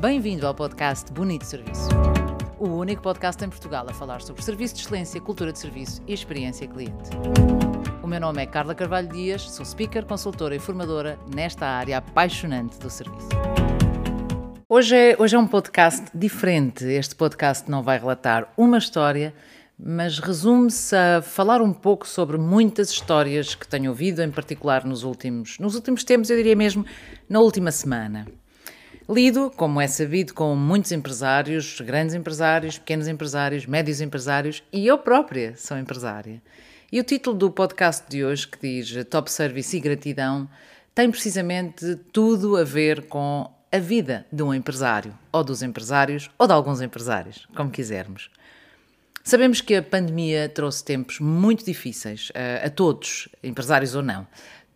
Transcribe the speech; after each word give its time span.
Bem-vindo 0.00 0.46
ao 0.46 0.54
podcast 0.54 1.12
Bonito 1.12 1.44
Serviço. 1.44 1.88
O 2.56 2.68
único 2.68 3.02
podcast 3.02 3.44
em 3.44 3.48
Portugal 3.48 3.84
a 3.88 3.92
falar 3.92 4.22
sobre 4.22 4.40
serviço 4.44 4.76
de 4.76 4.82
excelência, 4.82 5.20
cultura 5.20 5.52
de 5.52 5.58
serviço 5.58 6.00
e 6.06 6.14
experiência 6.14 6.68
cliente. 6.68 7.10
O 8.00 8.06
meu 8.06 8.20
nome 8.20 8.40
é 8.40 8.46
Carla 8.46 8.76
Carvalho 8.76 9.08
Dias, 9.08 9.50
sou 9.50 9.66
speaker, 9.66 10.06
consultora 10.06 10.54
e 10.54 10.60
formadora 10.60 11.18
nesta 11.34 11.66
área 11.66 11.98
apaixonante 11.98 12.78
do 12.78 12.88
serviço. 12.88 13.28
Hoje 14.68 14.94
é, 14.94 15.16
hoje 15.18 15.34
é 15.34 15.38
um 15.38 15.48
podcast 15.48 16.06
diferente. 16.14 16.84
Este 16.84 17.16
podcast 17.16 17.68
não 17.68 17.82
vai 17.82 17.98
relatar 17.98 18.52
uma 18.56 18.78
história, 18.78 19.34
mas 19.76 20.20
resume-se 20.20 20.94
a 20.94 21.20
falar 21.22 21.60
um 21.60 21.72
pouco 21.72 22.06
sobre 22.06 22.38
muitas 22.38 22.90
histórias 22.90 23.56
que 23.56 23.66
tenho 23.66 23.90
ouvido, 23.90 24.22
em 24.22 24.30
particular 24.30 24.84
nos 24.84 25.02
últimos, 25.02 25.58
nos 25.58 25.74
últimos 25.74 26.04
tempos, 26.04 26.30
eu 26.30 26.36
diria 26.36 26.54
mesmo 26.54 26.86
na 27.28 27.40
última 27.40 27.72
semana. 27.72 28.28
Lido, 29.10 29.50
como 29.56 29.80
é 29.80 29.88
sabido, 29.88 30.34
com 30.34 30.54
muitos 30.54 30.92
empresários, 30.92 31.80
grandes 31.80 32.14
empresários, 32.14 32.76
pequenos 32.76 33.08
empresários, 33.08 33.64
médios 33.64 34.02
empresários 34.02 34.62
e 34.70 34.86
eu 34.86 34.98
própria 34.98 35.56
sou 35.56 35.78
empresária. 35.78 36.42
E 36.92 37.00
o 37.00 37.02
título 37.02 37.34
do 37.34 37.50
podcast 37.50 38.04
de 38.06 38.22
hoje, 38.22 38.46
que 38.46 38.58
diz 38.60 39.06
Top 39.06 39.30
Service 39.30 39.74
e 39.74 39.80
Gratidão, 39.80 40.46
tem 40.94 41.10
precisamente 41.10 41.96
tudo 42.12 42.54
a 42.58 42.64
ver 42.64 43.06
com 43.06 43.50
a 43.72 43.78
vida 43.78 44.26
de 44.30 44.42
um 44.42 44.52
empresário, 44.52 45.18
ou 45.32 45.42
dos 45.42 45.62
empresários, 45.62 46.30
ou 46.36 46.46
de 46.46 46.52
alguns 46.52 46.82
empresários, 46.82 47.48
como 47.56 47.70
quisermos. 47.70 48.30
Sabemos 49.24 49.60
que 49.62 49.74
a 49.74 49.82
pandemia 49.82 50.48
trouxe 50.48 50.84
tempos 50.84 51.18
muito 51.18 51.64
difíceis 51.64 52.30
a, 52.34 52.66
a 52.66 52.70
todos, 52.70 53.28
empresários 53.42 53.94
ou 53.94 54.02
não. 54.02 54.26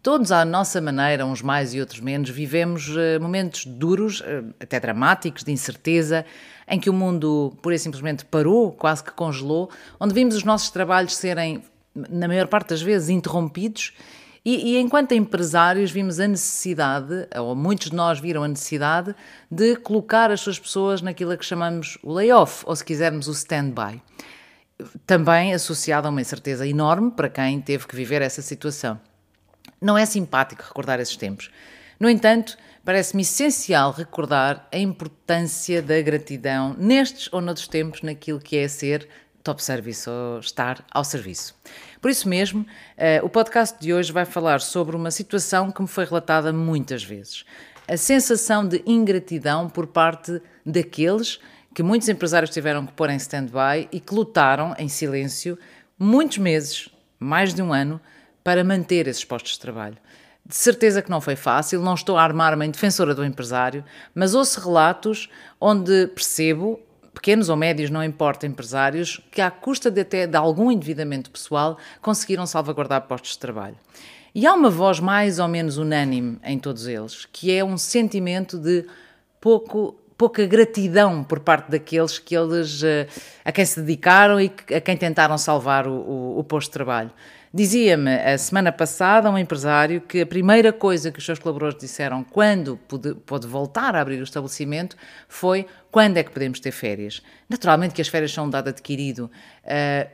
Todos 0.02 0.32
à 0.32 0.44
nossa 0.44 0.80
maneira, 0.80 1.24
uns 1.24 1.42
mais 1.42 1.72
e 1.74 1.80
outros 1.80 2.00
menos, 2.00 2.28
vivemos 2.28 2.88
uh, 2.88 3.20
momentos 3.20 3.64
duros, 3.64 4.18
uh, 4.18 4.52
até 4.58 4.80
dramáticos, 4.80 5.44
de 5.44 5.52
incerteza, 5.52 6.26
em 6.66 6.80
que 6.80 6.90
o 6.90 6.92
mundo 6.92 7.56
pura 7.62 7.76
e 7.76 7.78
simplesmente 7.78 8.24
parou, 8.24 8.72
quase 8.72 9.04
que 9.04 9.12
congelou, 9.12 9.70
onde 10.00 10.12
vimos 10.12 10.34
os 10.34 10.42
nossos 10.42 10.70
trabalhos 10.70 11.14
serem, 11.14 11.62
na 11.94 12.26
maior 12.26 12.48
parte 12.48 12.70
das 12.70 12.82
vezes, 12.82 13.10
interrompidos. 13.10 13.92
E, 14.44 14.72
e 14.72 14.80
enquanto 14.80 15.12
empresários, 15.12 15.92
vimos 15.92 16.18
a 16.18 16.26
necessidade, 16.26 17.28
ou 17.38 17.54
muitos 17.54 17.90
de 17.90 17.94
nós 17.94 18.18
viram 18.18 18.42
a 18.42 18.48
necessidade, 18.48 19.14
de 19.48 19.76
colocar 19.76 20.32
as 20.32 20.40
suas 20.40 20.58
pessoas 20.58 21.00
naquilo 21.00 21.38
que 21.38 21.46
chamamos 21.46 21.96
o 22.02 22.12
layoff, 22.12 22.64
ou 22.66 22.74
se 22.74 22.84
quisermos 22.84 23.28
o 23.28 23.32
stand-by 23.32 24.02
também 25.06 25.54
associado 25.54 26.08
a 26.08 26.10
uma 26.10 26.20
incerteza 26.20 26.66
enorme 26.66 27.12
para 27.12 27.28
quem 27.28 27.60
teve 27.60 27.86
que 27.86 27.94
viver 27.94 28.20
essa 28.20 28.42
situação. 28.42 28.98
Não 29.82 29.98
é 29.98 30.06
simpático 30.06 30.62
recordar 30.62 31.00
esses 31.00 31.16
tempos. 31.16 31.50
No 31.98 32.08
entanto, 32.08 32.56
parece-me 32.84 33.22
essencial 33.22 33.90
recordar 33.90 34.68
a 34.72 34.78
importância 34.78 35.82
da 35.82 36.00
gratidão 36.00 36.76
nestes 36.78 37.28
ou 37.32 37.40
noutros 37.40 37.66
tempos 37.66 38.00
naquilo 38.00 38.38
que 38.38 38.56
é 38.56 38.68
ser 38.68 39.08
top 39.42 39.62
service 39.62 40.08
ou 40.08 40.38
estar 40.38 40.84
ao 40.88 41.02
serviço. 41.02 41.54
Por 42.00 42.12
isso 42.12 42.28
mesmo, 42.28 42.60
uh, 42.62 43.26
o 43.26 43.28
podcast 43.28 43.76
de 43.80 43.92
hoje 43.92 44.12
vai 44.12 44.24
falar 44.24 44.60
sobre 44.60 44.94
uma 44.94 45.10
situação 45.10 45.72
que 45.72 45.82
me 45.82 45.88
foi 45.88 46.04
relatada 46.04 46.52
muitas 46.52 47.02
vezes. 47.02 47.44
A 47.88 47.96
sensação 47.96 48.66
de 48.66 48.82
ingratidão 48.86 49.68
por 49.68 49.88
parte 49.88 50.40
daqueles 50.64 51.40
que 51.74 51.82
muitos 51.82 52.08
empresários 52.08 52.52
tiveram 52.52 52.86
que 52.86 52.92
pôr 52.92 53.10
em 53.10 53.16
stand-by 53.16 53.88
e 53.90 53.98
que 53.98 54.14
lutaram 54.14 54.76
em 54.78 54.88
silêncio 54.88 55.58
muitos 55.98 56.38
meses, 56.38 56.88
mais 57.18 57.52
de 57.52 57.62
um 57.62 57.72
ano, 57.72 58.00
para 58.42 58.64
manter 58.64 59.06
esses 59.06 59.24
postos 59.24 59.52
de 59.52 59.60
trabalho. 59.60 59.96
De 60.44 60.56
certeza 60.56 61.00
que 61.00 61.10
não 61.10 61.20
foi 61.20 61.36
fácil, 61.36 61.80
não 61.80 61.94
estou 61.94 62.16
a 62.16 62.22
armar-me 62.22 62.66
em 62.66 62.70
defensora 62.70 63.14
do 63.14 63.24
empresário, 63.24 63.84
mas 64.14 64.34
ouço 64.34 64.60
relatos 64.60 65.28
onde 65.60 66.08
percebo, 66.08 66.80
pequenos 67.14 67.48
ou 67.48 67.56
médios, 67.56 67.90
não 67.90 68.02
importa, 68.02 68.46
empresários, 68.46 69.20
que 69.30 69.40
à 69.40 69.50
custa 69.50 69.90
de 69.90 70.00
até 70.00 70.26
de 70.26 70.36
algum 70.36 70.70
endividamento 70.70 71.30
pessoal 71.30 71.78
conseguiram 72.00 72.44
salvaguardar 72.44 73.02
postos 73.02 73.32
de 73.32 73.38
trabalho. 73.38 73.76
E 74.34 74.46
há 74.46 74.54
uma 74.54 74.70
voz 74.70 74.98
mais 74.98 75.38
ou 75.38 75.46
menos 75.46 75.76
unânime 75.76 76.38
em 76.42 76.58
todos 76.58 76.86
eles, 76.86 77.26
que 77.30 77.52
é 77.52 77.62
um 77.62 77.78
sentimento 77.78 78.58
de 78.58 78.86
pouco 79.40 79.96
pouca 80.16 80.46
gratidão 80.46 81.24
por 81.24 81.40
parte 81.40 81.68
daqueles 81.68 82.16
que 82.16 82.36
eles 82.36 82.80
eh, 82.84 83.08
a 83.44 83.50
quem 83.50 83.64
se 83.64 83.80
dedicaram 83.80 84.40
e 84.40 84.52
a 84.72 84.80
quem 84.80 84.96
tentaram 84.96 85.36
salvar 85.36 85.88
o, 85.88 85.92
o, 85.92 86.38
o 86.38 86.44
posto 86.44 86.68
de 86.68 86.74
trabalho. 86.74 87.10
Dizia-me 87.54 88.14
a 88.14 88.38
semana 88.38 88.72
passada 88.72 89.30
um 89.30 89.36
empresário 89.36 90.00
que 90.00 90.22
a 90.22 90.26
primeira 90.26 90.72
coisa 90.72 91.12
que 91.12 91.18
os 91.18 91.24
seus 91.26 91.38
colaboradores 91.38 91.78
disseram 91.78 92.24
quando 92.24 92.78
pôde, 92.88 93.14
pôde 93.14 93.46
voltar 93.46 93.94
a 93.94 94.00
abrir 94.00 94.18
o 94.20 94.22
estabelecimento 94.22 94.96
foi 95.28 95.66
quando 95.90 96.16
é 96.16 96.22
que 96.22 96.30
podemos 96.30 96.60
ter 96.60 96.70
férias. 96.70 97.20
Naturalmente 97.50 97.92
que 97.92 98.00
as 98.00 98.08
férias 98.08 98.32
são 98.32 98.46
um 98.46 98.50
dado 98.50 98.68
adquirido, 98.68 99.30
uh, 99.64 100.10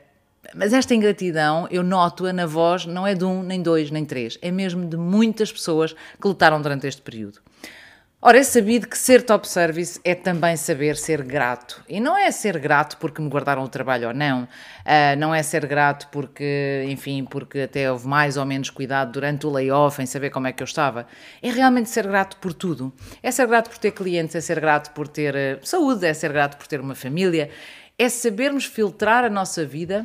mas 0.52 0.72
esta 0.72 0.96
ingratidão 0.96 1.68
eu 1.70 1.84
noto-a 1.84 2.32
na 2.32 2.44
voz, 2.44 2.86
não 2.86 3.06
é 3.06 3.14
de 3.14 3.24
um, 3.24 3.40
nem 3.44 3.62
dois, 3.62 3.88
nem 3.88 4.04
três, 4.04 4.36
é 4.42 4.50
mesmo 4.50 4.84
de 4.84 4.96
muitas 4.96 5.52
pessoas 5.52 5.92
que 5.92 6.26
lutaram 6.26 6.60
durante 6.60 6.88
este 6.88 7.02
período. 7.02 7.38
Ora, 8.20 8.38
é 8.38 8.42
sabido 8.42 8.88
que 8.88 8.98
ser 8.98 9.22
top 9.22 9.48
service 9.48 10.00
é 10.02 10.12
também 10.12 10.56
saber 10.56 10.96
ser 10.96 11.22
grato. 11.22 11.84
E 11.88 12.00
não 12.00 12.16
é 12.16 12.32
ser 12.32 12.58
grato 12.58 12.96
porque 12.96 13.22
me 13.22 13.28
guardaram 13.28 13.62
o 13.62 13.68
trabalho 13.68 14.08
ou 14.08 14.14
não, 14.14 14.42
uh, 14.42 15.16
não 15.16 15.32
é 15.32 15.40
ser 15.40 15.64
grato 15.66 16.08
porque, 16.10 16.84
enfim, 16.88 17.24
porque 17.24 17.60
até 17.60 17.90
houve 17.90 18.08
mais 18.08 18.36
ou 18.36 18.44
menos 18.44 18.70
cuidado 18.70 19.12
durante 19.12 19.46
o 19.46 19.50
layoff 19.50 20.02
em 20.02 20.06
saber 20.06 20.30
como 20.30 20.48
é 20.48 20.52
que 20.52 20.60
eu 20.60 20.64
estava. 20.64 21.06
É 21.40 21.48
realmente 21.52 21.90
ser 21.90 22.08
grato 22.08 22.38
por 22.38 22.52
tudo. 22.52 22.92
É 23.22 23.30
ser 23.30 23.46
grato 23.46 23.70
por 23.70 23.78
ter 23.78 23.92
clientes, 23.92 24.34
é 24.34 24.40
ser 24.40 24.58
grato 24.58 24.90
por 24.90 25.06
ter 25.06 25.36
uh, 25.36 25.64
saúde, 25.64 26.04
é 26.04 26.12
ser 26.12 26.32
grato 26.32 26.56
por 26.56 26.66
ter 26.66 26.80
uma 26.80 26.96
família, 26.96 27.50
é 27.96 28.08
sabermos 28.08 28.64
filtrar 28.64 29.24
a 29.24 29.30
nossa 29.30 29.64
vida 29.64 30.04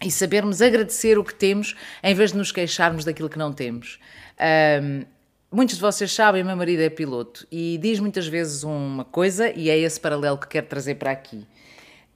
e 0.00 0.08
sabermos 0.08 0.62
agradecer 0.62 1.18
o 1.18 1.24
que 1.24 1.34
temos 1.34 1.74
em 2.00 2.14
vez 2.14 2.30
de 2.30 2.38
nos 2.38 2.52
queixarmos 2.52 3.04
daquilo 3.04 3.28
que 3.28 3.38
não 3.38 3.52
temos. 3.52 3.98
Um, 4.80 5.04
Muitos 5.52 5.74
de 5.74 5.82
vocês 5.82 6.12
sabem, 6.12 6.44
meu 6.44 6.56
marido 6.56 6.80
é 6.80 6.88
piloto 6.88 7.44
e 7.50 7.76
diz 7.82 7.98
muitas 7.98 8.28
vezes 8.28 8.62
uma 8.62 9.04
coisa, 9.04 9.50
e 9.50 9.68
é 9.68 9.76
esse 9.76 9.98
paralelo 9.98 10.38
que 10.38 10.46
quero 10.46 10.68
trazer 10.68 10.94
para 10.94 11.10
aqui. 11.10 11.44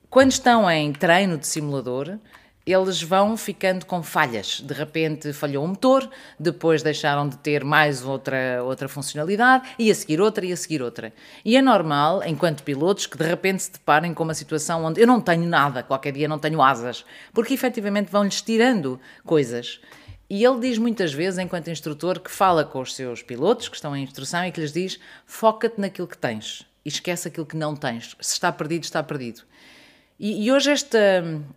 Quando 0.08 0.30
estão 0.30 0.70
em 0.70 0.92
treino 0.92 1.36
de 1.36 1.44
simulador, 1.44 2.16
eles 2.64 3.02
vão 3.02 3.36
ficando 3.36 3.86
com 3.86 4.04
falhas. 4.04 4.60
De 4.60 4.72
repente 4.72 5.32
falhou 5.32 5.64
um 5.64 5.66
motor, 5.66 6.08
depois 6.38 6.80
deixaram 6.80 7.28
de 7.28 7.36
ter 7.38 7.64
mais 7.64 8.04
outra, 8.04 8.62
outra 8.62 8.86
funcionalidade, 8.86 9.68
e 9.80 9.90
a 9.90 9.94
seguir 9.96 10.20
outra, 10.20 10.46
e 10.46 10.52
a 10.52 10.56
seguir 10.56 10.80
outra. 10.80 11.12
E 11.44 11.56
é 11.56 11.60
normal, 11.60 12.22
enquanto 12.24 12.62
pilotos, 12.62 13.06
que 13.06 13.18
de 13.18 13.24
repente 13.24 13.64
se 13.64 13.72
deparem 13.72 14.14
com 14.14 14.22
uma 14.22 14.34
situação 14.34 14.84
onde 14.84 15.00
eu 15.00 15.08
não 15.08 15.20
tenho 15.20 15.44
nada, 15.44 15.82
qualquer 15.82 16.12
dia 16.12 16.28
não 16.28 16.38
tenho 16.38 16.62
asas, 16.62 17.04
porque 17.32 17.52
efetivamente 17.52 18.12
vão-lhes 18.12 18.40
tirando 18.40 19.00
coisas. 19.24 19.80
E 20.28 20.44
ele 20.44 20.60
diz 20.60 20.78
muitas 20.78 21.12
vezes, 21.12 21.38
enquanto 21.38 21.70
instrutor, 21.70 22.20
que 22.20 22.30
fala 22.30 22.64
com 22.64 22.80
os 22.80 22.94
seus 22.94 23.22
pilotos 23.22 23.68
que 23.68 23.76
estão 23.76 23.94
em 23.94 24.02
instrução 24.02 24.44
e 24.44 24.52
que 24.52 24.60
lhes 24.60 24.72
diz: 24.72 24.98
foca-te 25.26 25.80
naquilo 25.80 26.08
que 26.08 26.16
tens 26.16 26.66
e 26.84 26.88
esquece 26.88 27.28
aquilo 27.28 27.46
que 27.46 27.56
não 27.56 27.74
tens. 27.74 28.16
Se 28.20 28.34
está 28.34 28.52
perdido, 28.52 28.84
está 28.84 29.02
perdido. 29.02 29.42
E, 30.18 30.44
e 30.44 30.52
hoje 30.52 30.72
este, 30.72 30.98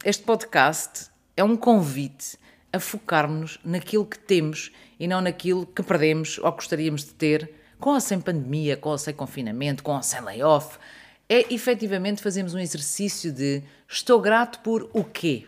este 0.03 0.23
podcast 0.23 1.09
é 1.35 1.43
um 1.43 1.55
convite 1.55 2.37
a 2.71 2.79
focarmos 2.79 3.59
naquilo 3.63 4.05
que 4.05 4.19
temos 4.19 4.71
e 4.99 5.07
não 5.07 5.21
naquilo 5.21 5.65
que 5.65 5.83
perdemos 5.83 6.37
ou 6.39 6.51
gostaríamos 6.51 7.03
de 7.03 7.13
ter, 7.13 7.51
com 7.79 7.91
ou 7.91 7.99
sem 8.01 8.19
pandemia, 8.19 8.75
com 8.75 8.89
ou 8.89 8.97
sem 8.97 9.13
confinamento, 9.13 9.83
com 9.83 9.95
ou 9.95 10.03
sem 10.03 10.21
layoff. 10.21 10.77
É 11.29 11.53
efetivamente 11.53 12.21
fazermos 12.21 12.53
um 12.53 12.59
exercício 12.59 13.31
de 13.31 13.61
estou 13.87 14.19
grato 14.19 14.59
por 14.59 14.89
o 14.93 15.03
quê? 15.03 15.45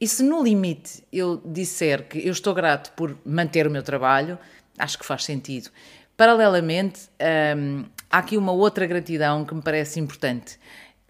E 0.00 0.08
se 0.08 0.22
no 0.22 0.42
limite 0.42 1.02
eu 1.12 1.40
disser 1.44 2.08
que 2.08 2.18
eu 2.18 2.32
estou 2.32 2.52
grato 2.52 2.92
por 2.92 3.16
manter 3.24 3.66
o 3.66 3.70
meu 3.70 3.82
trabalho, 3.82 4.38
acho 4.78 4.98
que 4.98 5.06
faz 5.06 5.24
sentido. 5.24 5.70
Paralelamente, 6.16 7.08
hum, 7.56 7.84
há 8.10 8.18
aqui 8.18 8.36
uma 8.36 8.52
outra 8.52 8.86
gratidão 8.86 9.44
que 9.44 9.54
me 9.54 9.62
parece 9.62 9.98
importante. 9.98 10.58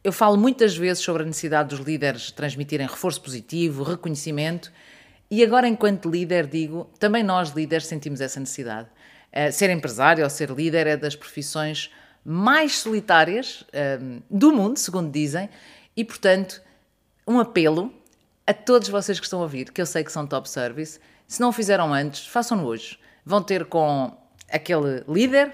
Eu 0.03 0.13
falo 0.13 0.37
muitas 0.37 0.77
vezes 0.77 1.03
sobre 1.03 1.23
a 1.23 1.27
necessidade 1.27 1.71
dos 1.71 1.85
líderes 1.85 2.31
transmitirem 2.31 2.87
reforço 2.87 3.21
positivo, 3.21 3.83
reconhecimento, 3.83 4.71
e 5.31 5.43
agora, 5.43 5.67
enquanto 5.67 6.11
líder, 6.11 6.47
digo, 6.47 6.91
também 6.99 7.23
nós 7.23 7.51
líderes 7.51 7.87
sentimos 7.87 8.21
essa 8.21 8.39
necessidade. 8.39 8.89
Uh, 9.33 9.51
ser 9.51 9.71
empresário 9.71 10.23
ou 10.23 10.31
ser 10.31 10.51
líder 10.51 10.87
é 10.87 10.97
das 10.97 11.17
profissões 11.17 11.91
mais 12.25 12.79
solitárias 12.79 13.65
um, 14.01 14.21
do 14.31 14.53
mundo, 14.53 14.79
segundo 14.79 15.11
dizem, 15.11 15.49
e 15.97 16.05
portanto, 16.05 16.63
um 17.27 17.39
apelo 17.39 17.93
a 18.47 18.53
todos 18.53 18.89
vocês 18.89 19.19
que 19.19 19.27
estão 19.27 19.41
a 19.41 19.43
ouvir, 19.43 19.71
que 19.71 19.81
eu 19.81 19.87
sei 19.87 20.05
que 20.05 20.13
são 20.13 20.27
top 20.27 20.49
service, 20.49 21.01
se 21.27 21.41
não 21.41 21.49
o 21.49 21.53
fizeram 21.53 21.93
antes, 21.93 22.27
façam-no 22.27 22.65
hoje. 22.67 22.99
Vão 23.25 23.43
ter 23.43 23.65
com 23.65 24.17
aquele 24.51 25.03
líder, 25.09 25.53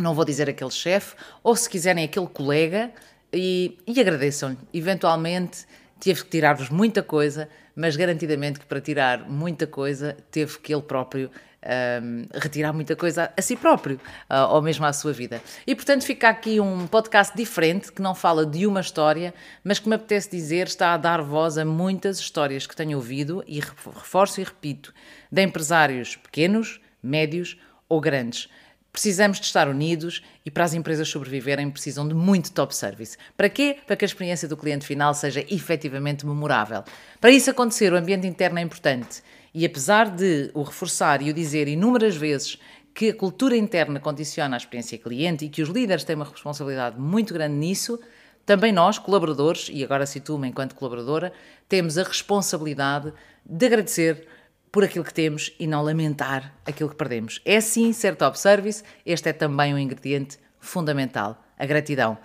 não 0.00 0.14
vou 0.14 0.24
dizer 0.24 0.48
aquele 0.48 0.70
chefe, 0.70 1.14
ou 1.42 1.54
se 1.54 1.68
quiserem 1.68 2.04
aquele 2.04 2.26
colega, 2.26 2.90
e, 3.32 3.78
e 3.86 4.00
agradeçam-lhe. 4.00 4.58
Eventualmente 4.72 5.66
teve 6.00 6.24
que 6.24 6.30
tirar-vos 6.30 6.70
muita 6.70 7.02
coisa, 7.02 7.48
mas 7.74 7.96
garantidamente 7.96 8.60
que 8.60 8.66
para 8.66 8.80
tirar 8.80 9.28
muita 9.28 9.66
coisa 9.66 10.16
teve 10.30 10.58
que 10.58 10.72
ele 10.72 10.82
próprio 10.82 11.30
um, 11.64 12.26
retirar 12.34 12.72
muita 12.72 12.94
coisa 12.94 13.32
a, 13.36 13.42
si 13.42 13.56
próprio 13.56 14.00
uh, 14.30 14.52
ou 14.54 14.62
mesmo 14.62 14.84
à 14.84 14.92
sua 14.92 15.12
vida. 15.12 15.42
E 15.66 15.74
portanto 15.74 16.04
fica 16.04 16.28
aqui 16.28 16.60
um 16.60 16.86
podcast 16.86 17.36
diferente 17.36 17.92
que 17.92 18.02
não 18.02 18.14
fala 18.14 18.44
de 18.44 18.66
uma 18.66 18.80
história, 18.80 19.34
mas 19.62 19.78
que 19.78 19.88
me 19.88 19.94
apetece 19.94 20.30
dizer 20.30 20.66
está 20.66 20.94
a 20.94 20.96
dar 20.96 21.22
voz 21.22 21.58
a 21.58 21.64
muitas 21.64 22.18
histórias 22.18 22.66
que 22.66 22.76
tenho 22.76 22.96
ouvido 22.96 23.42
e 23.46 23.60
reforço 23.60 24.40
e 24.40 24.44
repito, 24.44 24.92
de 25.30 25.42
empresários 25.42 26.16
pequenos, 26.16 26.80
médios 27.02 27.58
ou 27.88 28.00
grandes. 28.00 28.48
Precisamos 28.92 29.40
de 29.40 29.46
estar 29.46 29.66
unidos 29.68 30.22
e 30.46 30.52
para 30.52 30.62
as 30.62 30.72
empresas 30.72 31.08
sobreviverem 31.08 31.68
precisam 31.68 32.06
de 32.06 32.14
muito 32.14 32.52
top 32.52 32.72
service. 32.76 33.16
Para 33.36 33.48
quê? 33.48 33.78
Para 33.84 33.96
que 33.96 34.04
a 34.04 34.06
experiência 34.06 34.46
do 34.46 34.56
cliente 34.56 34.86
final 34.86 35.12
seja 35.14 35.44
efetivamente 35.52 36.24
memorável. 36.24 36.84
Para 37.20 37.32
isso 37.32 37.50
acontecer, 37.50 37.92
o 37.92 37.96
ambiente 37.96 38.24
interno 38.24 38.60
é 38.60 38.62
importante 38.62 39.20
e 39.54 39.64
apesar 39.64 40.10
de 40.10 40.50
o 40.52 40.62
reforçar 40.62 41.22
e 41.22 41.30
o 41.30 41.34
dizer 41.34 41.68
inúmeras 41.68 42.16
vezes 42.16 42.58
que 42.92 43.10
a 43.10 43.14
cultura 43.14 43.56
interna 43.56 44.00
condiciona 44.00 44.56
a 44.56 44.58
experiência 44.58 44.98
cliente 44.98 45.44
e 45.44 45.48
que 45.48 45.62
os 45.62 45.68
líderes 45.68 46.04
têm 46.04 46.16
uma 46.16 46.24
responsabilidade 46.24 46.98
muito 46.98 47.32
grande 47.32 47.54
nisso, 47.54 47.98
também 48.44 48.72
nós, 48.72 48.98
colaboradores, 48.98 49.70
e 49.72 49.82
agora 49.82 50.06
situo-me 50.06 50.48
enquanto 50.48 50.74
colaboradora, 50.74 51.32
temos 51.68 51.96
a 51.96 52.02
responsabilidade 52.02 53.12
de 53.44 53.66
agradecer 53.66 54.26
por 54.70 54.84
aquilo 54.84 55.04
que 55.04 55.14
temos 55.14 55.54
e 55.58 55.66
não 55.66 55.82
lamentar 55.82 56.52
aquilo 56.66 56.90
que 56.90 56.96
perdemos. 56.96 57.40
É 57.44 57.60
sim 57.60 57.92
ser 57.92 58.16
top 58.16 58.38
service, 58.38 58.82
este 59.06 59.28
é 59.28 59.32
também 59.32 59.72
um 59.72 59.78
ingrediente 59.78 60.38
fundamental, 60.58 61.42
a 61.56 61.64
gratidão. 61.64 62.18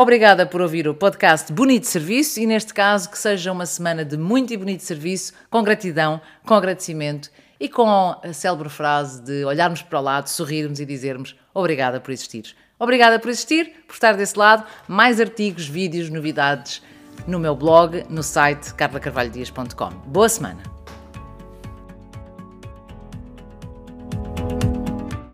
Obrigada 0.00 0.46
por 0.46 0.62
ouvir 0.62 0.88
o 0.88 0.94
podcast 0.94 1.52
Bonito 1.52 1.86
Serviço 1.86 2.40
e, 2.40 2.46
neste 2.46 2.72
caso, 2.72 3.10
que 3.10 3.18
seja 3.18 3.52
uma 3.52 3.66
semana 3.66 4.02
de 4.02 4.16
muito 4.16 4.50
e 4.50 4.56
bonito 4.56 4.82
serviço, 4.82 5.34
com 5.50 5.62
gratidão, 5.62 6.22
com 6.46 6.54
agradecimento 6.54 7.30
e 7.60 7.68
com 7.68 7.86
a 7.86 8.32
célebre 8.32 8.70
frase 8.70 9.20
de 9.20 9.44
olharmos 9.44 9.82
para 9.82 10.00
o 10.00 10.02
lado, 10.02 10.28
sorrirmos 10.28 10.80
e 10.80 10.86
dizermos 10.86 11.36
obrigada 11.52 12.00
por 12.00 12.12
existir. 12.12 12.56
Obrigada 12.78 13.18
por 13.18 13.28
existir, 13.28 13.74
por 13.86 13.92
estar 13.92 14.16
desse 14.16 14.38
lado. 14.38 14.64
Mais 14.88 15.20
artigos, 15.20 15.68
vídeos, 15.68 16.08
novidades 16.08 16.80
no 17.26 17.38
meu 17.38 17.54
blog, 17.54 18.02
no 18.08 18.22
site 18.22 18.72
carlacarvalhodias.com. 18.72 19.90
Boa 20.06 20.30
semana! 20.30 20.79